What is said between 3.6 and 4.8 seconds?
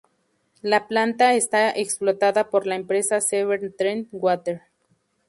Trent Water.